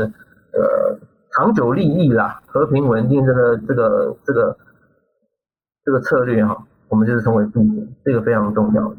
[0.54, 0.98] 呃
[1.32, 4.58] 长久利益啦，和平稳定这个这个这个
[5.84, 8.94] 这个策略哈，我们就是称为必行，这个非常重要。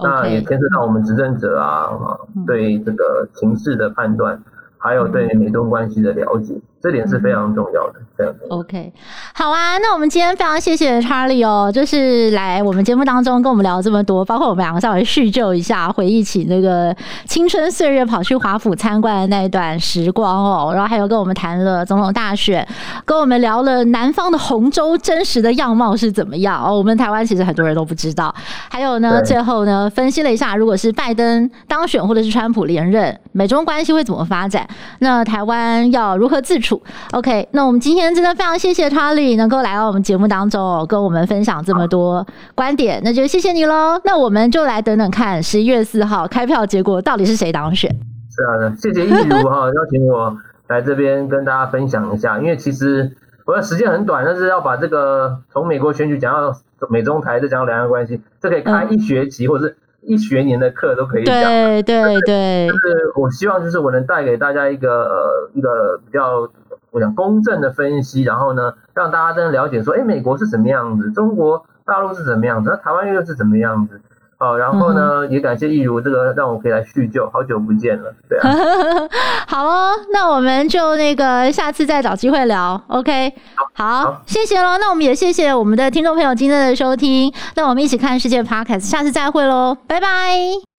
[0.00, 4.42] 那也牵涉到我们执政者啊啊对这个情势的判断。
[4.82, 8.00] 还有对美中关系的了解，这点是非常重要的。
[8.18, 8.92] 这样 OK，
[9.34, 16.94] 好啊，那我们今天非常谢谢 Charlie 哦，就是来我们节目当中跟我们聊这么多，包括我们两个稍微叙旧一下，回忆起那个
[17.26, 22.66] 青春岁月跑去华府参观的那一段时光哦，然后还有跟我们谈了总统大选，
[23.04, 28.34] 跟我们聊了南方的红州真实的样貌是怎么样哦，我们台湾其实很多人都不知道。
[28.68, 34.68] 还有呢，最后呢，分析了一下，如果是拜登当选或者是川普连任，美中关系会怎么发展？
[34.98, 36.71] 那台湾要如何自处
[37.12, 44.00] ？OK，那我们今天真的非常谢谢 Charlie 能够来到我们节目当中，哦跟我们分享这么多观点，那就谢谢你喽。
[44.04, 47.90] 那我们就来等等看十一月四号开票结果到底是谁当选。
[48.30, 50.36] 是啊，谢谢易如哈邀请我
[50.68, 53.10] 来这边跟大家分享一下，因为其实
[53.46, 56.56] 我的时间很短，但是要把这个从美国选举讲到
[56.88, 59.76] 美中台，再讲到两岸关系，这可以开一学期，或者是。
[60.04, 66.50] 一学年的课都可以讲，对对对，就是我希望就是我能带给大家一个呃一个比较
[66.92, 74.00] 我想公正的分析，然后呢让大家真的了解说，哎，美国是什么样子，中国大陆是什么样子，那台湾又是什么样子。
[74.38, 78.50] 好，然后呢，嗯、也感谢易如这个让我可以来叙旧，好久不见了，对啊。
[79.46, 83.32] 好哦，那我们就那个下次再找机会聊，OK？
[83.74, 84.78] 好，好谢谢喽。
[84.80, 90.71] 那我们也谢谢我们的听众朋友今天的收听，那我们一起看世界 Podcast，下次再会喽，拜拜。